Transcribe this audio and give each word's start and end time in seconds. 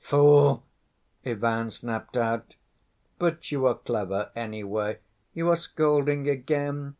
"Fool!" 0.03 0.63
Ivan 1.23 1.69
snapped 1.69 2.17
out. 2.17 2.55
"But 3.19 3.51
you 3.51 3.67
are 3.67 3.75
clever, 3.75 4.31
anyway. 4.35 4.97
You 5.35 5.49
are 5.51 5.55
scolding 5.55 6.27
again? 6.27 6.89